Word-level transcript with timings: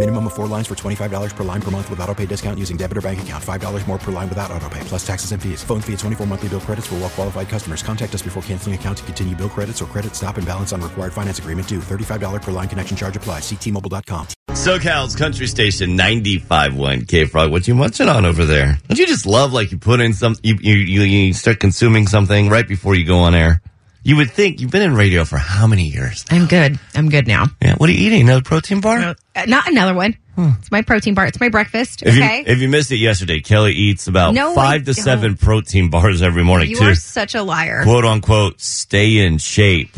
Minimum 0.00 0.28
of 0.28 0.32
four 0.32 0.46
lines 0.46 0.66
for 0.66 0.74
$25 0.74 1.36
per 1.36 1.44
line 1.44 1.60
per 1.60 1.70
month 1.70 1.90
with 1.90 2.00
auto 2.00 2.14
pay 2.14 2.24
discount 2.24 2.58
using 2.58 2.78
debit 2.78 2.96
or 2.96 3.02
bank 3.02 3.20
account. 3.20 3.44
$5 3.44 3.86
more 3.86 3.98
per 3.98 4.10
line 4.10 4.30
without 4.30 4.50
auto 4.50 4.66
pay, 4.70 4.80
plus 4.84 5.06
taxes 5.06 5.32
and 5.32 5.42
fees. 5.42 5.62
Phone 5.62 5.82
fee 5.82 5.92
at 5.92 5.98
24 5.98 6.26
monthly 6.26 6.48
bill 6.48 6.60
credits 6.60 6.86
for 6.86 6.94
well 6.94 7.10
qualified 7.10 7.50
customers. 7.50 7.82
Contact 7.82 8.14
us 8.14 8.22
before 8.22 8.42
canceling 8.44 8.74
account 8.74 8.96
to 8.96 9.04
continue 9.04 9.36
bill 9.36 9.50
credits 9.50 9.82
or 9.82 9.84
credit 9.84 10.14
stop 10.14 10.38
and 10.38 10.46
balance 10.46 10.72
on 10.72 10.80
required 10.80 11.12
finance 11.12 11.38
agreement 11.38 11.68
due. 11.68 11.80
$35 11.80 12.40
per 12.40 12.50
line 12.50 12.66
connection 12.66 12.96
charge 12.96 13.14
applies. 13.14 13.42
Ctmobile.com. 13.42 14.26
SoCal's 14.52 15.16
country 15.16 15.46
station 15.46 15.98
95.1 15.98 17.06
K 17.06 17.26
Frog. 17.26 17.50
What 17.50 17.68
you 17.68 17.74
munching 17.74 18.08
on 18.08 18.24
over 18.24 18.46
there? 18.46 18.78
Don't 18.88 18.98
you 18.98 19.06
just 19.06 19.26
love 19.26 19.52
like 19.52 19.70
you 19.70 19.76
put 19.76 20.00
in 20.00 20.14
some, 20.14 20.34
you, 20.42 20.56
you, 20.62 21.02
you 21.02 21.34
start 21.34 21.60
consuming 21.60 22.06
something 22.06 22.48
right 22.48 22.66
before 22.66 22.94
you 22.94 23.04
go 23.04 23.18
on 23.18 23.34
air? 23.34 23.60
You 24.02 24.16
would 24.16 24.30
think 24.30 24.60
you've 24.60 24.70
been 24.70 24.82
in 24.82 24.94
radio 24.94 25.24
for 25.26 25.36
how 25.36 25.66
many 25.66 25.84
years? 25.84 26.24
I'm 26.30 26.46
good. 26.46 26.78
I'm 26.94 27.10
good 27.10 27.26
now. 27.26 27.46
Yeah. 27.60 27.74
What 27.76 27.90
are 27.90 27.92
you 27.92 28.06
eating? 28.06 28.22
Another 28.22 28.40
protein 28.42 28.80
bar? 28.80 28.98
Uh, 28.98 29.14
not 29.46 29.68
another 29.68 29.94
one. 29.94 30.16
It's 30.38 30.70
my 30.70 30.80
protein 30.80 31.12
bar. 31.12 31.26
It's 31.26 31.38
my 31.38 31.50
breakfast. 31.50 32.00
If 32.02 32.14
Okay. 32.16 32.38
you 32.38 32.44
if 32.46 32.60
you 32.60 32.68
missed 32.68 32.90
it 32.92 32.96
yesterday, 32.96 33.40
Kelli 33.40 33.72
eats 33.72 34.06
about 34.08 34.32
No, 34.32 34.52
I 34.52 34.54
five 34.54 34.80
to 34.86 34.94
don't. 34.94 35.04
seven 35.04 35.36
protein 35.36 35.90
bars 35.90 36.22
every 36.22 36.42
morning 36.44 36.68
too. 36.68 36.72
you 36.72 36.78
to 36.78 36.86
are 36.92 36.94
such 36.94 37.34
a 37.34 37.42
liar. 37.42 37.82
quote 37.82 38.06
unquote 38.06 38.58
stay 38.58 39.18
in 39.18 39.36
shape 39.36 39.94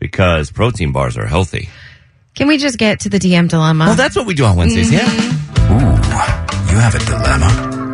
because 0.00 0.50
protein 0.50 0.90
bars 0.90 1.16
are 1.16 1.26
healthy. 1.26 1.68
Can 2.34 2.48
we 2.48 2.58
just 2.58 2.76
get 2.76 3.00
to 3.00 3.08
the 3.08 3.20
DM 3.20 3.48
dilemma? 3.48 3.84
Well, 3.86 3.94
that's 3.94 4.16
what 4.16 4.26
we 4.26 4.34
do 4.34 4.44
on 4.46 4.56
Wednesdays. 4.56 4.90
Yeah. 4.90 5.06
Ooh, 5.06 5.78
you 6.72 6.80
have 6.80 6.96
a 6.96 7.04
dilemma? 7.04 7.92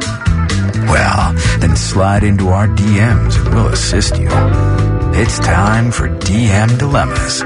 Well, 0.91 1.35
then 1.59 1.77
slide 1.77 2.25
into 2.25 2.49
our 2.49 2.67
DMs 2.67 3.37
and 3.45 3.55
we'll 3.55 3.67
assist 3.69 4.17
you. 4.19 4.29
It's 5.23 5.39
time 5.39 5.93
for 5.93 6.09
DM 6.09 6.79
Dilemmas 6.79 7.43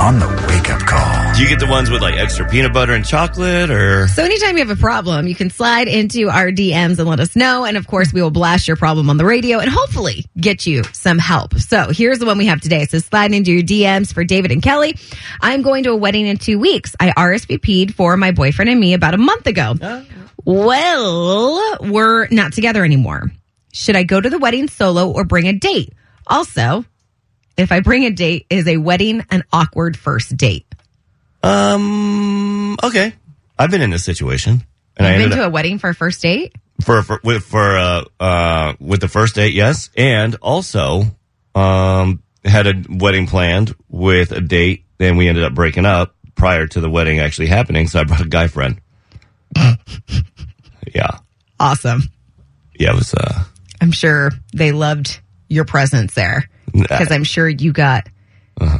on 0.00 0.18
the 0.18 0.46
Wake 0.48 0.70
Up 0.70 0.80
Call. 0.80 1.34
Do 1.34 1.42
you 1.42 1.48
get 1.50 1.60
the 1.60 1.66
ones 1.66 1.90
with 1.90 2.00
like 2.00 2.14
extra 2.14 2.48
peanut 2.48 2.72
butter 2.72 2.94
and 2.94 3.04
chocolate 3.04 3.70
or? 3.70 4.08
So 4.08 4.24
anytime 4.24 4.56
you 4.56 4.66
have 4.66 4.74
a 4.74 4.80
problem, 4.80 5.28
you 5.28 5.34
can 5.34 5.50
slide 5.50 5.88
into 5.88 6.30
our 6.30 6.50
DMs 6.50 6.98
and 6.98 7.06
let 7.06 7.20
us 7.20 7.36
know. 7.36 7.66
And 7.66 7.76
of 7.76 7.86
course, 7.86 8.14
we 8.14 8.22
will 8.22 8.30
blast 8.30 8.66
your 8.66 8.78
problem 8.78 9.10
on 9.10 9.18
the 9.18 9.26
radio 9.26 9.58
and 9.58 9.68
hopefully 9.68 10.24
get 10.38 10.64
you 10.64 10.84
some 10.94 11.18
help. 11.18 11.52
So 11.58 11.90
here's 11.90 12.18
the 12.18 12.24
one 12.24 12.38
we 12.38 12.46
have 12.46 12.62
today. 12.62 12.86
So 12.86 12.98
slide 12.98 13.34
into 13.34 13.52
your 13.52 13.62
DMs 13.62 14.10
for 14.10 14.24
David 14.24 14.50
and 14.50 14.62
Kelli. 14.62 14.98
I'm 15.42 15.60
going 15.60 15.84
to 15.84 15.90
a 15.90 15.96
wedding 15.96 16.26
in 16.26 16.38
two 16.38 16.58
weeks. 16.58 16.96
I 16.98 17.10
RSVP'd 17.10 17.94
for 17.94 18.16
my 18.16 18.30
boyfriend 18.30 18.70
and 18.70 18.80
me 18.80 18.94
about 18.94 19.12
a 19.12 19.18
month 19.18 19.46
ago. 19.46 19.74
Oh. 19.82 20.06
Well, 20.46 21.76
we're 21.92 22.26
not 22.28 22.54
together 22.54 22.86
anymore. 22.86 23.30
Should 23.74 23.96
I 23.96 24.04
go 24.04 24.18
to 24.18 24.30
the 24.30 24.38
wedding 24.38 24.66
solo 24.68 25.10
or 25.10 25.24
bring 25.24 25.46
a 25.46 25.52
date? 25.52 25.92
Also, 26.26 26.86
if 27.58 27.72
I 27.72 27.80
bring 27.80 28.04
a 28.06 28.10
date, 28.10 28.46
is 28.48 28.66
a 28.66 28.76
wedding 28.78 29.24
an 29.30 29.44
awkward 29.52 29.96
first 29.96 30.36
date? 30.36 30.64
Um. 31.42 32.76
Okay. 32.82 33.12
I've 33.58 33.70
been 33.70 33.82
in 33.82 33.90
this 33.90 34.04
situation, 34.04 34.64
and 34.96 35.06
I 35.06 35.16
You've 35.16 35.30
been 35.30 35.38
to 35.38 35.44
a 35.46 35.50
wedding 35.50 35.78
for 35.78 35.90
a 35.90 35.94
first 35.94 36.22
date? 36.22 36.54
for 36.80 37.02
for 37.02 37.20
with 37.24 37.42
for 37.42 37.76
uh 37.76 38.04
uh 38.20 38.74
with 38.78 39.00
the 39.00 39.08
first 39.08 39.34
date, 39.34 39.52
yes, 39.52 39.90
and 39.96 40.36
also 40.36 41.02
um 41.54 42.22
had 42.44 42.66
a 42.68 42.74
wedding 42.88 43.26
planned 43.26 43.74
with 43.88 44.30
a 44.32 44.40
date, 44.40 44.84
and 45.00 45.18
we 45.18 45.28
ended 45.28 45.42
up 45.44 45.54
breaking 45.54 45.86
up 45.86 46.14
prior 46.36 46.66
to 46.68 46.80
the 46.80 46.88
wedding 46.88 47.18
actually 47.18 47.48
happening. 47.48 47.88
So 47.88 47.98
I 48.00 48.04
brought 48.04 48.20
a 48.20 48.28
guy 48.28 48.46
friend. 48.46 48.80
yeah, 50.94 51.18
Awesome. 51.58 52.02
yeah. 52.78 52.92
It 52.92 52.94
was 52.94 53.12
uh 53.14 53.44
I'm 53.80 53.92
sure 53.92 54.30
they 54.54 54.70
loved 54.72 55.20
your 55.48 55.64
presence 55.64 56.14
there 56.14 56.48
because 56.72 57.10
I'm 57.10 57.24
sure 57.24 57.48
you 57.48 57.72
got 57.72 58.08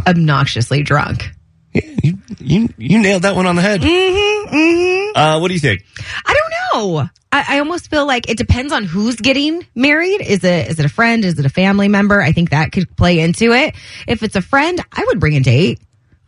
obnoxiously 0.07 0.83
drunk. 0.83 1.31
yeah, 1.73 1.83
you 2.03 2.19
you 2.39 2.69
you 2.77 2.99
nailed 3.01 3.23
that 3.23 3.37
one 3.37 3.47
on 3.47 3.57
the 3.57 3.63
head. 3.63 3.81
Mm-hmm, 3.81 4.55
mm-hmm. 4.55 5.17
Uh, 5.17 5.41
what 5.41 5.49
do 5.49 5.55
you 5.55 5.61
think? 5.61 5.85
I 6.25 6.35
don't 6.35 6.53
know. 6.83 7.09
I, 7.31 7.57
I 7.57 7.59
almost 7.59 7.91
feel 7.91 8.07
like 8.07 8.31
it 8.31 8.39
depends 8.39 8.73
on 8.73 8.85
who's 8.85 9.17
getting 9.17 9.67
married. 9.75 10.21
Is 10.21 10.45
it 10.45 10.69
is 10.69 10.79
it 10.79 10.87
a 10.87 10.89
friend? 10.89 11.25
Is 11.25 11.39
it 11.39 11.45
a 11.47 11.51
family 11.51 11.89
member? 11.89 12.21
I 12.21 12.33
think 12.33 12.51
that 12.51 12.73
could 12.73 12.97
play 12.97 13.21
into 13.21 13.53
it. 13.53 13.75
If 14.07 14.23
it's 14.23 14.37
a 14.37 14.43
friend, 14.43 14.81
I 14.93 15.05
would 15.07 15.21
bring 15.21 15.37
a 15.37 15.41
date. 15.41 15.81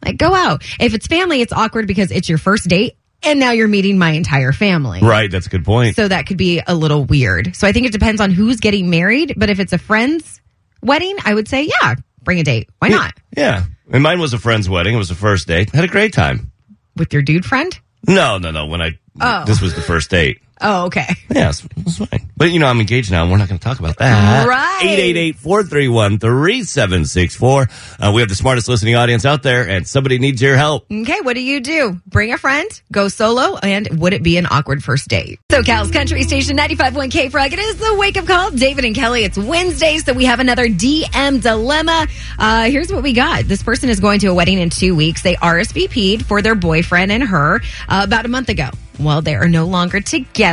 Like 0.04 0.16
go 0.16 0.34
out. 0.34 0.62
If 0.78 0.94
it's 0.94 1.06
family, 1.06 1.40
it's 1.40 1.52
awkward 1.52 1.86
because 1.86 2.10
it's 2.10 2.28
your 2.28 2.38
first 2.38 2.68
date 2.68 2.96
and 3.22 3.38
now 3.38 3.50
you're 3.50 3.68
meeting 3.68 3.98
my 3.98 4.10
entire 4.12 4.52
family. 4.52 5.00
Right, 5.00 5.30
that's 5.30 5.46
a 5.46 5.50
good 5.50 5.64
point. 5.64 5.96
So 5.96 6.08
that 6.08 6.26
could 6.26 6.38
be 6.38 6.62
a 6.66 6.74
little 6.74 7.04
weird. 7.04 7.54
So 7.54 7.66
I 7.66 7.72
think 7.72 7.86
it 7.86 7.92
depends 7.92 8.20
on 8.20 8.30
who's 8.30 8.60
getting 8.60 8.88
married. 8.90 9.34
But 9.36 9.50
if 9.50 9.60
it's 9.60 9.72
a 9.72 9.78
friend's 9.78 10.39
wedding, 10.82 11.16
I 11.24 11.34
would 11.34 11.48
say, 11.48 11.68
yeah, 11.82 11.94
bring 12.22 12.38
a 12.40 12.44
date. 12.44 12.68
Why 12.78 12.88
not? 12.88 13.14
Yeah, 13.36 13.64
and 13.92 14.02
mine 14.02 14.20
was 14.20 14.32
a 14.32 14.38
friend's 14.38 14.68
wedding. 14.68 14.94
It 14.94 14.98
was 14.98 15.08
the 15.08 15.14
first 15.14 15.46
date. 15.46 15.70
Had 15.70 15.84
a 15.84 15.88
great 15.88 16.12
time. 16.12 16.52
With 16.96 17.12
your 17.12 17.22
dude 17.22 17.44
friend? 17.44 17.78
No, 18.06 18.38
no, 18.38 18.50
no. 18.50 18.66
When 18.66 18.80
I 18.82 18.98
Oh. 19.20 19.44
this 19.44 19.60
was 19.60 19.74
the 19.74 19.82
first 19.82 20.10
date. 20.10 20.40
Oh, 20.60 20.86
okay. 20.86 21.06
Yeah, 21.32 21.50
it's, 21.50 21.64
it's 21.76 21.98
fine. 21.98 22.28
But 22.36 22.50
you 22.50 22.58
know, 22.58 22.66
I'm 22.66 22.80
engaged 22.80 23.12
now, 23.12 23.22
and 23.22 23.30
we're 23.30 23.38
not 23.38 23.48
going 23.48 23.60
to 23.60 23.64
talk 23.64 23.78
about 23.78 23.98
that. 23.98 24.48
Right. 24.48 24.98
888-431-3764. 25.36 27.96
Uh, 28.00 28.10
we 28.12 28.20
have 28.20 28.28
the 28.28 28.34
smartest 28.34 28.66
listening 28.68 28.96
audience 28.96 29.24
out 29.24 29.44
there, 29.44 29.68
and 29.68 29.86
somebody 29.86 30.18
needs 30.18 30.42
your 30.42 30.56
help. 30.56 30.86
Okay, 30.90 31.20
what 31.22 31.34
do 31.34 31.40
you 31.40 31.60
do? 31.60 32.00
Bring 32.06 32.32
a 32.32 32.38
friend, 32.38 32.68
go 32.90 33.06
solo, 33.06 33.58
and 33.58 34.00
would 34.00 34.12
it 34.12 34.24
be 34.24 34.38
an 34.38 34.46
awkward 34.50 34.82
first 34.82 35.06
date? 35.08 35.38
So 35.52 35.62
Cal's 35.62 35.92
Country 35.92 36.24
Station 36.24 36.56
95.1 36.56 37.12
K 37.12 37.28
Frog. 37.28 37.52
It 37.52 37.60
is 37.60 37.76
the 37.76 37.94
wake 37.94 38.16
up 38.16 38.26
call. 38.26 38.50
David 38.50 38.84
and 38.84 38.96
Kelli, 38.96 39.22
it's 39.24 39.38
Wednesday, 39.38 39.98
so 39.98 40.12
we 40.12 40.24
have 40.24 40.40
another 40.40 40.66
DM 40.66 41.40
dilemma. 41.40 42.08
Uh, 42.40 42.64
here's 42.64 42.92
what 42.92 43.04
we 43.04 43.12
got. 43.12 43.44
This 43.44 43.62
person 43.62 43.88
is 43.88 44.00
going 44.00 44.18
to 44.20 44.26
a 44.26 44.34
wedding 44.34 44.58
in 44.58 44.68
two 44.70 44.96
weeks. 44.96 45.22
They 45.22 45.36
RSVP'd 45.36 46.26
for 46.26 46.42
their 46.42 46.56
boyfriend 46.56 47.12
and 47.12 47.22
her 47.22 47.60
uh, 47.88 48.02
about 48.04 48.24
a 48.24 48.28
month 48.28 48.48
ago. 48.48 48.70
Well, 48.98 49.22
they 49.22 49.36
are 49.36 49.48
no 49.48 49.66
longer 49.66 50.00
together. 50.00 50.49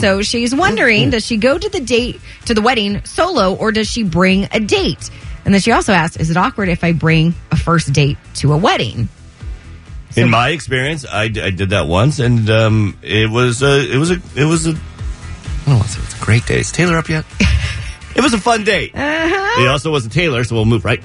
So 0.00 0.22
she's 0.22 0.54
wondering, 0.54 1.10
does 1.10 1.24
she 1.24 1.36
go 1.36 1.58
to 1.58 1.68
the 1.68 1.80
date, 1.80 2.20
to 2.46 2.54
the 2.54 2.62
wedding 2.62 3.04
solo, 3.04 3.54
or 3.54 3.72
does 3.72 3.88
she 3.90 4.02
bring 4.02 4.48
a 4.52 4.60
date? 4.60 5.10
And 5.44 5.52
then 5.52 5.60
she 5.60 5.72
also 5.72 5.92
asked, 5.92 6.20
is 6.20 6.30
it 6.30 6.36
awkward 6.36 6.68
if 6.68 6.84
I 6.84 6.92
bring 6.92 7.34
a 7.50 7.56
first 7.56 7.92
date 7.92 8.16
to 8.36 8.52
a 8.52 8.56
wedding? 8.56 9.08
In 10.14 10.30
my 10.30 10.50
experience, 10.50 11.06
I, 11.10 11.28
d- 11.28 11.40
I 11.40 11.50
did 11.50 11.70
that 11.70 11.86
once, 11.86 12.18
and 12.18 12.48
um, 12.50 12.98
it 13.02 13.30
was 13.30 13.62
a, 13.62 13.90
it 13.90 13.96
was 13.96 14.10
a, 14.10 14.20
it 14.36 14.44
was 14.44 14.66
a, 14.66 14.70
I 14.70 14.74
don't 15.64 15.76
want 15.76 15.86
to 15.86 15.88
say 15.88 16.02
it 16.02 16.20
a 16.20 16.24
great 16.24 16.46
day. 16.46 16.60
Is 16.60 16.70
Taylor 16.70 16.98
up 16.98 17.08
yet? 17.08 17.24
it 18.14 18.20
was 18.22 18.34
a 18.34 18.38
fun 18.38 18.62
date. 18.64 18.94
Uh-huh. 18.94 19.62
It 19.62 19.68
also 19.68 19.90
wasn't 19.90 20.12
Taylor, 20.12 20.44
so 20.44 20.54
we'll 20.54 20.66
move 20.66 20.84
right. 20.84 21.02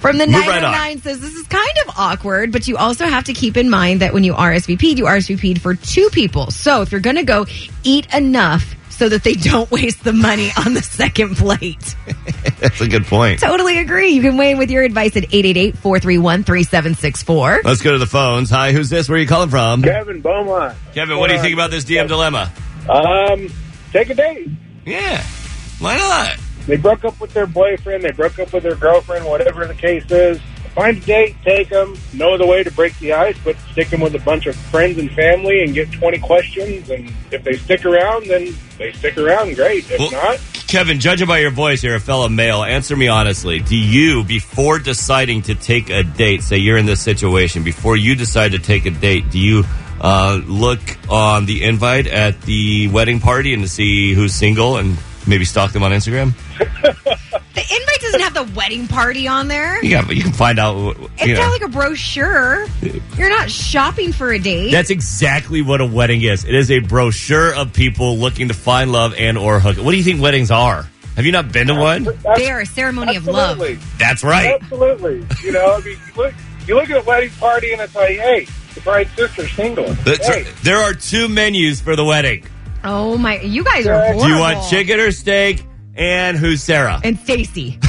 From 0.00 0.18
the 0.18 0.26
Move 0.26 0.46
right 0.46 0.62
909 0.62 1.02
says 1.02 1.20
this 1.20 1.34
is 1.34 1.46
kind 1.46 1.78
of 1.86 1.94
awkward, 1.96 2.52
but 2.52 2.68
you 2.68 2.76
also 2.76 3.06
have 3.06 3.24
to 3.24 3.32
keep 3.32 3.56
in 3.56 3.70
mind 3.70 4.00
that 4.00 4.12
when 4.12 4.24
you 4.24 4.34
RSVP'd, 4.34 4.98
you 4.98 5.04
RSVP'd 5.04 5.60
for 5.60 5.74
two 5.74 6.08
people. 6.10 6.50
So 6.50 6.82
if 6.82 6.92
you're 6.92 7.00
going 7.00 7.16
to 7.16 7.24
go, 7.24 7.46
eat 7.82 8.12
enough 8.14 8.74
so 8.90 9.08
that 9.08 9.24
they 9.24 9.34
don't 9.34 9.70
waste 9.70 10.04
the 10.04 10.12
money 10.12 10.50
on 10.64 10.74
the 10.74 10.82
second 10.82 11.36
plate. 11.36 11.96
That's 12.60 12.80
a 12.80 12.88
good 12.88 13.04
point. 13.06 13.40
totally 13.40 13.78
agree. 13.78 14.10
You 14.10 14.22
can 14.22 14.36
weigh 14.36 14.50
in 14.50 14.58
with 14.58 14.70
your 14.70 14.82
advice 14.82 15.16
at 15.16 15.24
888-431-3764. 15.24 17.64
Let's 17.64 17.82
go 17.82 17.92
to 17.92 17.98
the 17.98 18.06
phones. 18.06 18.50
Hi, 18.50 18.72
who's 18.72 18.90
this? 18.90 19.08
Where 19.08 19.16
are 19.16 19.20
you 19.20 19.26
calling 19.26 19.50
from? 19.50 19.82
Kevin 19.82 20.20
Beaumont. 20.20 20.76
Kevin, 20.94 21.18
what 21.18 21.28
do 21.28 21.34
you 21.34 21.40
think 21.40 21.54
about 21.54 21.70
this 21.70 21.84
DM 21.84 22.08
dilemma? 22.08 22.52
Um, 22.88 23.48
take 23.92 24.10
a 24.10 24.14
date. 24.14 24.48
Yeah, 24.84 25.22
why 25.78 25.96
not? 25.96 26.36
They 26.66 26.76
broke 26.76 27.04
up 27.04 27.20
with 27.20 27.32
their 27.32 27.46
boyfriend. 27.46 28.04
They 28.04 28.12
broke 28.12 28.38
up 28.38 28.52
with 28.52 28.62
their 28.62 28.76
girlfriend. 28.76 29.24
Whatever 29.26 29.66
the 29.66 29.74
case 29.74 30.08
is, 30.10 30.40
find 30.74 30.96
a 30.96 31.00
date, 31.00 31.36
take 31.44 31.68
them. 31.68 31.96
Know 32.12 32.38
the 32.38 32.46
way 32.46 32.62
to 32.62 32.70
break 32.70 32.96
the 32.98 33.12
ice, 33.12 33.36
but 33.44 33.56
stick 33.72 33.88
them 33.88 34.00
with 34.00 34.14
a 34.14 34.20
bunch 34.20 34.46
of 34.46 34.54
friends 34.54 34.98
and 34.98 35.10
family 35.12 35.62
and 35.62 35.74
get 35.74 35.90
twenty 35.92 36.18
questions. 36.18 36.90
And 36.90 37.12
if 37.30 37.42
they 37.44 37.54
stick 37.54 37.84
around, 37.84 38.26
then 38.26 38.54
they 38.78 38.92
stick 38.92 39.18
around. 39.18 39.56
Great. 39.56 39.90
If 39.90 39.98
Well- 39.98 40.10
not, 40.12 40.38
Kevin, 40.68 41.00
judging 41.00 41.26
by 41.26 41.38
your 41.38 41.50
voice, 41.50 41.82
you're 41.82 41.96
a 41.96 42.00
fellow 42.00 42.28
male. 42.28 42.62
Answer 42.62 42.94
me 42.94 43.08
honestly. 43.08 43.58
Do 43.58 43.76
you, 43.76 44.22
before 44.22 44.78
deciding 44.78 45.42
to 45.42 45.56
take 45.56 45.90
a 45.90 46.04
date, 46.04 46.44
say 46.44 46.58
you're 46.58 46.76
in 46.78 46.86
this 46.86 47.00
situation, 47.00 47.64
before 47.64 47.96
you 47.96 48.14
decide 48.14 48.52
to 48.52 48.60
take 48.60 48.86
a 48.86 48.90
date, 48.90 49.30
do 49.30 49.40
you 49.40 49.64
uh, 50.00 50.40
look 50.46 50.78
on 51.10 51.46
the 51.46 51.64
invite 51.64 52.06
at 52.06 52.40
the 52.42 52.86
wedding 52.88 53.18
party 53.18 53.52
and 53.52 53.64
to 53.64 53.68
see 53.68 54.14
who's 54.14 54.32
single 54.32 54.76
and 54.76 54.96
maybe 55.26 55.44
stalk 55.44 55.72
them 55.72 55.82
on 55.82 55.92
Instagram. 55.92 56.32
The 57.52 57.62
invite 57.62 58.00
doesn't 58.00 58.20
have 58.20 58.34
the 58.34 58.56
wedding 58.56 58.86
party 58.86 59.26
on 59.26 59.48
there. 59.48 59.84
Yeah, 59.84 60.06
but 60.06 60.14
you 60.14 60.22
can 60.22 60.32
find 60.32 60.60
out. 60.60 60.96
It's 61.18 61.26
know. 61.26 61.34
not 61.34 61.50
like 61.50 61.62
a 61.62 61.68
brochure. 61.68 62.66
You're 63.16 63.28
not 63.28 63.50
shopping 63.50 64.12
for 64.12 64.30
a 64.30 64.38
date. 64.38 64.70
That's 64.70 64.90
exactly 64.90 65.60
what 65.60 65.80
a 65.80 65.86
wedding 65.86 66.22
is. 66.22 66.44
It 66.44 66.54
is 66.54 66.70
a 66.70 66.78
brochure 66.78 67.52
of 67.52 67.72
people 67.72 68.18
looking 68.18 68.48
to 68.48 68.54
find 68.54 68.92
love 68.92 69.14
and 69.18 69.36
or 69.36 69.58
hook. 69.58 69.78
What 69.78 69.90
do 69.90 69.96
you 69.96 70.04
think 70.04 70.22
weddings 70.22 70.52
are? 70.52 70.86
Have 71.16 71.26
you 71.26 71.32
not 71.32 71.50
been 71.50 71.66
to 71.66 71.74
one? 71.74 72.06
they 72.36 72.50
are 72.50 72.60
a 72.60 72.66
ceremony 72.66 73.16
of 73.16 73.26
love. 73.26 73.58
That's 73.98 74.22
right. 74.22 74.62
Absolutely. 74.62 75.26
You 75.42 75.50
know, 75.50 75.74
I 75.74 75.80
mean, 75.80 75.98
you 76.06 76.12
look, 76.16 76.34
you 76.68 76.76
look 76.76 76.88
at 76.88 77.02
a 77.02 77.04
wedding 77.04 77.30
party 77.30 77.72
and 77.72 77.80
it's 77.82 77.96
like, 77.96 78.16
hey, 78.16 78.46
the 78.74 78.80
bride's 78.80 79.10
sister's 79.16 79.50
single. 79.52 79.92
That's 80.04 80.26
hey, 80.26 80.44
right. 80.44 80.54
There 80.62 80.78
are 80.78 80.94
two 80.94 81.28
menus 81.28 81.80
for 81.80 81.96
the 81.96 82.04
wedding. 82.04 82.46
Oh 82.84 83.16
my! 83.18 83.40
You 83.40 83.64
guys 83.64 83.86
are 83.86 83.98
horrible. 83.98 84.22
Do 84.22 84.28
you 84.28 84.38
want 84.38 84.68
chicken 84.68 85.00
or 85.00 85.10
steak? 85.12 85.64
And 85.94 86.36
who's 86.36 86.62
Sarah? 86.62 87.00
and 87.04 87.18
Stacy. 87.18 87.78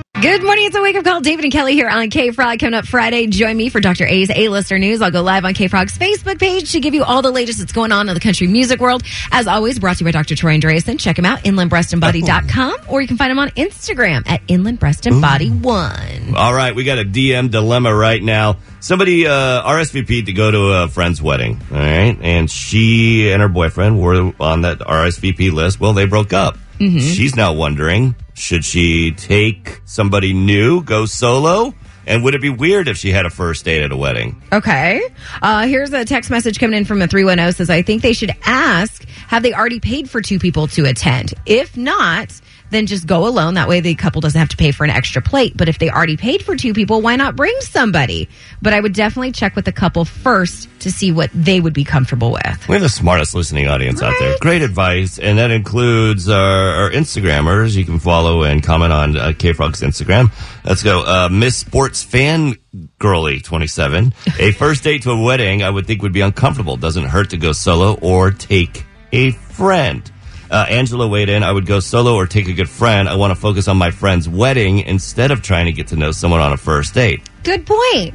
Good 0.26 0.42
morning. 0.42 0.66
It's 0.66 0.74
a 0.74 0.82
wake 0.82 0.96
up 0.96 1.04
call. 1.04 1.20
David 1.20 1.44
and 1.44 1.54
Kelli 1.54 1.70
here 1.74 1.88
on 1.88 2.10
K 2.10 2.32
Frog. 2.32 2.58
Coming 2.58 2.74
up 2.74 2.84
Friday, 2.84 3.28
join 3.28 3.56
me 3.56 3.68
for 3.68 3.80
Dr. 3.80 4.04
A's 4.06 4.28
A-Lister 4.28 4.76
News. 4.76 5.00
I'll 5.00 5.12
go 5.12 5.22
live 5.22 5.44
on 5.44 5.54
K 5.54 5.68
Frog's 5.68 5.96
Facebook 5.96 6.40
page 6.40 6.72
to 6.72 6.80
give 6.80 6.94
you 6.94 7.04
all 7.04 7.22
the 7.22 7.30
latest 7.30 7.60
that's 7.60 7.70
going 7.70 7.92
on 7.92 8.08
in 8.08 8.14
the 8.14 8.18
country 8.18 8.48
music 8.48 8.80
world. 8.80 9.04
As 9.30 9.46
always, 9.46 9.78
brought 9.78 9.98
to 9.98 10.04
you 10.04 10.08
by 10.08 10.10
Dr. 10.10 10.34
Troy 10.34 10.58
Andreasen. 10.58 10.98
Check 10.98 11.16
him 11.16 11.24
out, 11.24 11.44
inlandbreastandbody.com, 11.44 12.76
or 12.88 13.00
you 13.00 13.06
can 13.06 13.16
find 13.16 13.30
him 13.30 13.38
on 13.38 13.50
Instagram 13.50 14.28
at 14.28 14.44
inlandbreastandbody1. 14.48 16.34
All 16.34 16.52
right, 16.52 16.74
we 16.74 16.82
got 16.82 16.98
a 16.98 17.04
DM 17.04 17.48
dilemma 17.48 17.94
right 17.94 18.20
now. 18.20 18.56
Somebody 18.80 19.28
uh, 19.28 19.30
RSVP'd 19.62 20.26
to 20.26 20.32
go 20.32 20.50
to 20.50 20.82
a 20.82 20.88
friend's 20.88 21.22
wedding, 21.22 21.62
all 21.70 21.78
right? 21.78 22.18
And 22.20 22.50
she 22.50 23.30
and 23.30 23.40
her 23.40 23.48
boyfriend 23.48 24.02
were 24.02 24.32
on 24.40 24.62
that 24.62 24.80
RSVP 24.80 25.52
list. 25.52 25.78
Well, 25.78 25.92
they 25.92 26.06
broke 26.06 26.32
up. 26.32 26.58
She's 26.80 27.36
now 27.36 27.52
wondering, 27.52 28.16
should 28.36 28.64
she 28.64 29.12
take 29.12 29.80
somebody 29.86 30.32
new, 30.32 30.82
go 30.82 31.06
solo? 31.06 31.74
And 32.06 32.22
would 32.22 32.34
it 32.34 32.40
be 32.40 32.50
weird 32.50 32.86
if 32.86 32.96
she 32.96 33.10
had 33.10 33.26
a 33.26 33.30
first 33.30 33.64
date 33.64 33.82
at 33.82 33.90
a 33.90 33.96
wedding? 33.96 34.40
Okay. 34.52 35.02
Uh, 35.42 35.66
here's 35.66 35.92
a 35.92 36.04
text 36.04 36.30
message 36.30 36.60
coming 36.60 36.78
in 36.78 36.84
from 36.84 37.02
a 37.02 37.08
310 37.08 37.52
says, 37.54 37.70
I 37.70 37.82
think 37.82 38.02
they 38.02 38.12
should 38.12 38.32
ask, 38.44 39.04
have 39.26 39.42
they 39.42 39.52
already 39.52 39.80
paid 39.80 40.08
for 40.08 40.20
two 40.20 40.38
people 40.38 40.68
to 40.68 40.84
attend? 40.84 41.34
If 41.46 41.76
not, 41.76 42.40
then 42.76 42.86
just 42.86 43.06
go 43.06 43.26
alone. 43.26 43.54
That 43.54 43.68
way 43.68 43.80
the 43.80 43.94
couple 43.94 44.20
doesn't 44.20 44.38
have 44.38 44.50
to 44.50 44.56
pay 44.56 44.70
for 44.70 44.84
an 44.84 44.90
extra 44.90 45.22
plate. 45.22 45.56
But 45.56 45.68
if 45.68 45.78
they 45.78 45.90
already 45.90 46.16
paid 46.16 46.42
for 46.44 46.56
two 46.56 46.74
people, 46.74 47.00
why 47.00 47.16
not 47.16 47.34
bring 47.34 47.56
somebody? 47.60 48.28
But 48.60 48.74
I 48.74 48.80
would 48.80 48.92
definitely 48.92 49.32
check 49.32 49.56
with 49.56 49.64
the 49.64 49.72
couple 49.72 50.04
first 50.04 50.68
to 50.80 50.92
see 50.92 51.10
what 51.10 51.30
they 51.32 51.60
would 51.60 51.72
be 51.72 51.84
comfortable 51.84 52.32
with. 52.32 52.68
We 52.68 52.74
have 52.74 52.82
the 52.82 52.88
smartest 52.88 53.34
listening 53.34 53.66
audience 53.66 54.02
out 54.02 54.14
there. 54.18 54.36
Great 54.40 54.62
advice. 54.62 55.18
And 55.18 55.38
that 55.38 55.50
includes 55.50 56.28
our, 56.28 56.84
our 56.84 56.90
Instagrammers. 56.90 57.74
You 57.74 57.84
can 57.84 57.98
follow 57.98 58.42
and 58.42 58.62
comment 58.62 58.92
on 58.92 59.16
uh, 59.16 59.32
K-Frog's 59.36 59.80
Instagram. 59.80 60.30
Let's 60.64 60.82
go. 60.82 61.02
Uh, 61.02 61.28
Miss 61.30 61.56
Sports 61.56 62.02
Fan 62.02 62.56
Girly 62.98 63.40
27. 63.40 64.12
A 64.38 64.52
first 64.52 64.84
date 64.84 65.02
to 65.02 65.10
a 65.10 65.22
wedding, 65.22 65.62
I 65.62 65.70
would 65.70 65.86
think 65.86 66.02
would 66.02 66.12
be 66.12 66.20
uncomfortable. 66.20 66.76
Doesn't 66.76 67.04
hurt 67.04 67.30
to 67.30 67.38
go 67.38 67.52
solo 67.52 67.94
or 68.02 68.30
take 68.30 68.84
a 69.12 69.30
friend. 69.30 70.10
Uh, 70.50 70.66
Angela 70.68 71.08
weighed 71.08 71.28
in. 71.28 71.42
I 71.42 71.50
would 71.50 71.66
go 71.66 71.80
solo 71.80 72.14
or 72.14 72.26
take 72.26 72.48
a 72.48 72.52
good 72.52 72.68
friend. 72.68 73.08
I 73.08 73.16
want 73.16 73.32
to 73.32 73.34
focus 73.34 73.68
on 73.68 73.76
my 73.76 73.90
friend's 73.90 74.28
wedding 74.28 74.80
instead 74.80 75.30
of 75.30 75.42
trying 75.42 75.66
to 75.66 75.72
get 75.72 75.88
to 75.88 75.96
know 75.96 76.12
someone 76.12 76.40
on 76.40 76.52
a 76.52 76.56
first 76.56 76.94
date. 76.94 77.28
Good 77.42 77.66
point. 77.66 78.14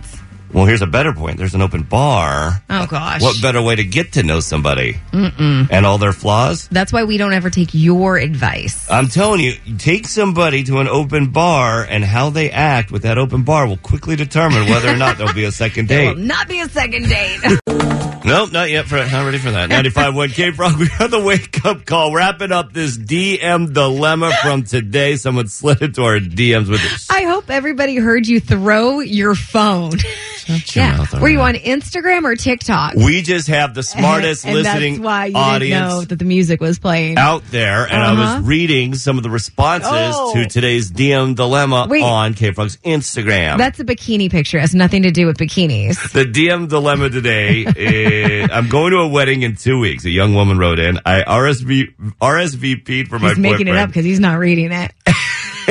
Well, 0.54 0.66
here's 0.66 0.82
a 0.82 0.88
better 0.88 1.14
point. 1.14 1.38
There's 1.38 1.56
an 1.56 1.62
open 1.62 1.84
bar. 1.84 2.62
Oh, 2.70 2.86
gosh. 2.88 3.22
What 3.22 3.42
better 3.42 3.62
way 3.62 3.76
to 3.76 3.84
get 3.84 4.14
to 4.14 4.24
know 4.24 4.40
somebody? 4.42 4.98
Mm-mm. 5.12 5.68
And 5.72 5.86
all 5.86 5.98
their 5.98 6.12
flaws? 6.14 6.68
That's 6.70 6.92
why 6.92 7.06
we 7.06 7.18
don't 7.18 7.34
ever 7.34 7.50
take 7.50 7.70
your 7.74 8.18
advice. 8.18 8.90
I'm 8.92 9.08
telling 9.08 9.40
you, 9.40 9.54
take 9.78 10.08
somebody 10.08 10.64
to 10.66 10.80
an 10.80 10.88
open 10.88 11.32
bar 11.32 11.84
and 11.84 12.04
how 12.04 12.30
they 12.32 12.52
act 12.52 12.92
with 12.92 13.04
that 13.04 13.18
open 13.18 13.44
bar 13.44 13.66
will 13.68 13.78
quickly 13.78 14.16
determine 14.16 14.68
whether 14.70 14.90
or 14.90 14.98
not 14.98 15.18
there'll 15.18 15.34
be 15.34 15.46
a 15.46 15.52
second 15.52 15.88
There 15.92 16.08
will 16.08 16.16
date. 16.16 16.24
not 16.26 16.48
be 16.50 16.60
a 16.60 16.68
second 16.70 17.08
date. 17.10 17.40
Nope, 18.24 18.52
not 18.52 18.70
yet. 18.70 18.86
For, 18.86 18.98
not 18.98 19.26
ready 19.26 19.40
for 19.40 19.50
that. 19.50 19.68
95 19.70 20.16
1 20.16 20.30
K 20.30 20.52
Frog. 20.52 20.78
We 20.80 20.86
have 20.90 21.10
the 21.10 21.20
wake 21.20 21.66
up 21.66 21.88
call. 21.88 22.14
Wrapping 22.14 22.52
up 22.52 22.72
this 22.72 22.96
DM 22.96 23.74
dilemma 23.74 24.32
from 24.44 24.62
today. 24.64 25.16
Someone 25.16 25.48
slid 25.48 25.82
into 25.82 26.04
our 26.04 26.20
DMs 26.20 26.70
with 26.70 26.84
this. 26.84 27.10
I 27.10 27.24
hope 27.24 27.50
everybody 27.50 27.96
heard 27.96 28.28
you 28.28 28.40
throw 28.40 29.00
your 29.00 29.34
phone. 29.34 29.94
Shut 30.46 30.76
your 30.76 30.86
yeah. 30.86 31.20
Were 31.20 31.30
you 31.30 31.40
on. 31.42 31.54
Instagram 31.56 32.24
or 32.24 32.36
TikTok? 32.36 32.96
We 32.96 33.22
just 33.22 33.48
have 33.48 33.74
the 33.74 33.84
smartest 33.84 34.46
and 34.46 34.56
listening 34.56 34.94
that's 34.96 35.04
why 35.04 35.26
you 35.28 35.36
audience. 35.36 35.80
didn't 35.80 35.90
know 35.90 36.02
that 36.06 36.16
the 36.20 36.26
music 36.26 36.60
was 36.62 36.80
playing. 36.80 37.18
out 37.18 37.44
there, 37.52 37.86
and 37.86 38.02
I 38.02 38.12
Uh-huh. 38.12 38.38
was 38.40 38.46
reading 38.48 38.96
some 38.96 39.18
of 39.18 39.24
the 39.24 39.30
responses 39.30 39.90
Oh. 39.94 40.34
to 40.34 40.46
today's 40.48 40.92
DM 40.92 41.36
dilemma 41.36 41.88
Wait. 41.90 42.04
on 42.04 42.34
K 42.34 42.52
Frog's 42.52 42.78
Instagram. 42.78 43.58
That's 43.58 43.80
a 43.80 43.84
bikini 43.86 44.30
picture. 44.32 44.58
It 44.58 44.62
has 44.62 44.76
nothing 44.76 45.04
to 45.04 45.12
do 45.12 45.26
with 45.28 45.38
bikinis. 45.38 46.12
the 46.14 46.26
DM 46.26 46.68
dilemma 46.70 47.10
today 47.10 47.66
is 47.76 48.50
I'm 48.52 48.70
going 48.70 48.92
to 48.92 49.00
a 49.00 49.08
wedding 49.08 49.42
in 49.44 49.56
two 49.56 49.80
weeks. 49.80 50.06
A 50.06 50.10
young 50.10 50.34
woman 50.34 50.58
wrote 50.58 50.80
in. 50.80 51.00
I 51.06 51.22
RSV, 51.24 51.94
RSVP'd 52.22 53.08
for 53.10 53.20
my 53.20 53.30
He's 53.30 53.38
making 53.40 53.68
it 53.68 53.76
up 53.76 53.90
because 53.90 54.06
he's 54.06 54.20
not 54.20 54.40
reading 54.40 54.72
it. 54.72 54.92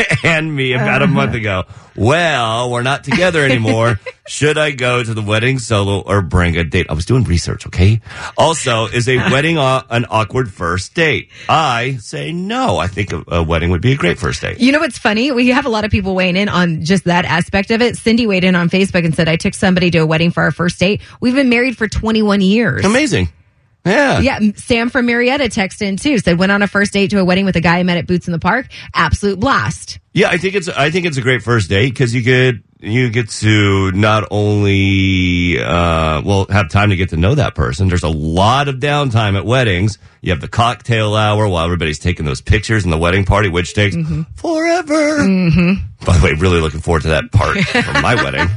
and 0.25 0.55
me 0.55 0.73
about 0.73 1.03
a 1.03 1.07
month 1.07 1.35
ago. 1.35 1.65
Well, 1.97 2.71
we're 2.71 2.83
not 2.83 3.05
together 3.05 3.45
anymore. 3.45 4.01
Should 4.29 4.59
I 4.59 4.71
go 4.71 5.03
to 5.03 5.13
the 5.13 5.23
wedding 5.23 5.59
solo 5.59 6.01
or 6.01 6.23
bring 6.23 6.57
a 6.57 6.65
date? 6.65 6.87
I 6.89 6.95
was 6.95 7.05
doing 7.05 7.25
research, 7.25 7.67
okay? 7.67 8.01
Also, 8.39 8.87
is 8.87 9.09
a 9.09 9.17
wedding 9.17 9.59
a, 9.59 9.85
an 9.91 10.07
awkward 10.09 10.53
first 10.53 10.95
date? 10.95 11.31
I 11.49 11.97
say 12.01 12.33
no. 12.33 12.79
I 12.79 12.87
think 12.87 13.13
a, 13.13 13.25
a 13.29 13.43
wedding 13.43 13.71
would 13.71 13.83
be 13.83 13.93
a 13.93 13.97
great 13.97 14.19
first 14.19 14.41
date. 14.41 14.61
You 14.61 14.73
know 14.73 14.79
what's 14.79 14.99
funny? 14.99 15.33
We 15.33 15.49
have 15.49 15.67
a 15.67 15.69
lot 15.69 15.85
of 15.85 15.91
people 15.91 16.15
weighing 16.15 16.37
in 16.37 16.49
on 16.49 16.85
just 16.85 17.05
that 17.05 17.25
aspect 17.25 17.71
of 17.71 17.83
it. 17.83 17.97
Cindy 17.97 18.27
weighed 18.27 18.45
in 18.45 18.55
on 18.55 18.71
Facebook 18.71 19.05
and 19.05 19.15
said, 19.15 19.29
I 19.29 19.37
took 19.37 19.55
somebody 19.55 19.91
to 19.91 19.99
a 19.99 20.07
wedding 20.07 20.31
for 20.31 20.43
our 20.45 20.53
first 20.53 20.79
date. 20.79 21.01
We've 21.21 21.35
been 21.35 21.49
married 21.49 21.77
for 21.77 21.89
21 21.89 22.41
years. 22.41 22.85
Amazing. 22.85 23.31
Yeah. 23.85 24.21
Yeah, 24.21 24.39
Sam 24.57 24.91
from 24.91 25.07
Marietta 25.07 25.45
texted 25.45 25.83
in 25.83 25.97
too. 25.97 26.19
Said 26.19 26.39
went 26.39 26.53
on 26.53 26.63
a 26.63 26.67
first 26.69 26.93
date 26.93 27.11
to 27.11 27.19
a 27.19 27.25
wedding 27.25 27.45
with 27.47 27.57
a 27.57 27.61
guy 27.61 27.79
I 27.79 27.83
met 27.83 27.97
at 27.99 28.07
Boots 28.07 28.29
in 28.29 28.33
the 28.33 28.39
Park. 28.39 28.67
Absolute 28.95 29.41
blast. 29.41 29.99
Yeah, 30.13 30.29
I 30.29 30.37
think 30.39 30.55
it's 30.55 30.69
I 30.69 30.91
think 30.91 31.07
it's 31.07 31.17
a 31.17 31.23
great 31.23 31.43
first 31.43 31.71
date 31.71 31.91
because 31.91 32.15
you 32.15 32.23
get 32.23 32.57
you 32.81 33.11
get 33.11 33.29
to 33.31 33.93
not 33.93 34.27
only 34.31 35.59
uh, 35.63 36.21
well 36.23 36.47
have 36.51 36.69
time 36.69 36.91
to 36.91 36.97
get 36.97 37.11
to 37.11 37.17
know 37.17 37.35
that 37.37 37.55
person. 37.55 37.89
There's 37.89 38.03
a 38.03 38.09
lot 38.09 38.69
of 38.69 38.77
downtime 38.77 39.37
at 39.37 39.47
weddings. 39.47 39.99
You 40.21 40.33
have 40.33 40.41
the 40.41 40.49
cocktail 40.49 41.15
hour 41.15 41.47
while 41.49 41.65
everybody's 41.65 41.99
taking 41.99 42.27
those 42.27 42.41
pictures 42.41 42.85
in 42.85 42.91
the 42.91 42.99
wedding 42.99 43.25
party, 43.25 43.49
which 43.49 43.73
takes 43.73 43.97
forever. 44.35 45.17
By 46.05 46.19
the 46.19 46.21
way, 46.25 46.33
really 46.35 46.61
looking 46.61 46.81
forward 46.81 47.03
to 47.03 47.09
that 47.09 47.31
part 47.33 47.59
from 47.85 48.03
my 48.03 48.17
wedding. 48.17 48.49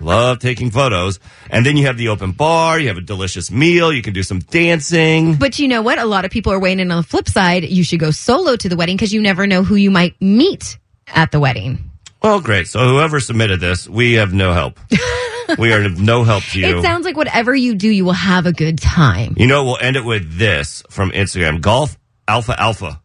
Love 0.00 0.38
taking 0.38 0.70
photos, 0.70 1.20
and 1.50 1.64
then 1.64 1.76
you 1.76 1.86
have 1.86 1.96
the 1.96 2.08
open 2.08 2.32
bar. 2.32 2.78
You 2.78 2.88
have 2.88 2.96
a 2.96 3.02
delicious 3.02 3.50
meal. 3.50 3.92
You 3.92 4.02
can 4.02 4.12
do 4.12 4.22
some 4.22 4.40
dancing. 4.40 5.36
But 5.36 5.58
you 5.58 5.68
know 5.68 5.82
what? 5.82 5.98
A 5.98 6.04
lot 6.04 6.24
of 6.24 6.30
people 6.30 6.52
are 6.52 6.58
weighing 6.58 6.80
in 6.80 6.90
on 6.90 6.96
the 6.96 7.08
flip 7.08 7.28
side. 7.28 7.64
You 7.64 7.84
should 7.84 8.00
go 8.00 8.10
solo 8.10 8.56
to 8.56 8.68
the 8.68 8.76
wedding 8.76 8.96
because 8.96 9.12
you 9.12 9.20
never 9.20 9.46
know 9.46 9.62
who 9.62 9.76
you 9.76 9.90
might 9.90 10.20
meet 10.20 10.78
at 11.08 11.30
the 11.30 11.40
wedding. 11.40 11.90
Well, 12.22 12.40
great. 12.40 12.68
So 12.68 12.80
whoever 12.88 13.20
submitted 13.20 13.60
this, 13.60 13.88
we 13.88 14.14
have 14.14 14.32
no 14.32 14.52
help. 14.52 14.78
we 15.58 15.72
are 15.72 15.82
of 15.84 16.00
no 16.00 16.24
help 16.24 16.44
to 16.44 16.60
you. 16.60 16.78
It 16.78 16.82
sounds 16.82 17.04
like 17.04 17.16
whatever 17.16 17.54
you 17.54 17.74
do, 17.74 17.88
you 17.88 18.04
will 18.04 18.12
have 18.12 18.46
a 18.46 18.52
good 18.52 18.78
time. 18.78 19.34
You 19.36 19.46
know, 19.46 19.64
we'll 19.64 19.78
end 19.80 19.96
it 19.96 20.04
with 20.04 20.38
this 20.38 20.82
from 20.88 21.10
Instagram. 21.10 21.60
Golf 21.60 21.98
Alpha 22.28 22.58
Alpha. 22.60 23.02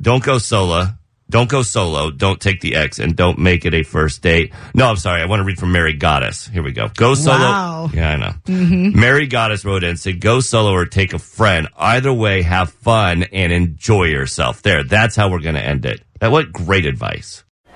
Don't 0.00 0.22
go 0.22 0.38
solo. 0.38 0.88
Don't 1.30 1.48
go 1.48 1.62
solo. 1.62 2.10
Don't 2.10 2.40
take 2.40 2.60
the 2.60 2.74
X 2.74 2.98
and 2.98 3.16
don't 3.16 3.38
make 3.38 3.64
it 3.64 3.72
a 3.72 3.84
first 3.84 4.20
date. 4.20 4.52
No, 4.74 4.86
I'm 4.88 4.96
sorry. 4.96 5.22
I 5.22 5.26
want 5.26 5.40
to 5.40 5.44
read 5.44 5.58
from 5.58 5.72
Mary 5.72 5.94
Goddess. 5.94 6.48
Here 6.48 6.62
we 6.62 6.72
go. 6.72 6.88
Go 6.88 7.14
solo. 7.14 7.38
Wow. 7.38 7.90
Yeah, 7.94 8.10
I 8.10 8.16
know. 8.16 8.34
Mm-hmm. 8.46 8.98
Mary 8.98 9.26
Goddess 9.26 9.64
wrote 9.64 9.84
in, 9.84 9.96
said, 9.96 10.20
go 10.20 10.40
solo 10.40 10.72
or 10.72 10.86
take 10.86 11.12
a 11.14 11.18
friend. 11.18 11.68
Either 11.76 12.12
way, 12.12 12.42
have 12.42 12.72
fun 12.72 13.22
and 13.22 13.52
enjoy 13.52 14.04
yourself. 14.04 14.62
There. 14.62 14.82
That's 14.82 15.14
how 15.14 15.30
we're 15.30 15.40
going 15.40 15.54
to 15.54 15.64
end 15.64 15.86
it. 15.86 16.02
That 16.18 16.32
what 16.32 16.52
great 16.52 16.84
advice. 16.84 17.44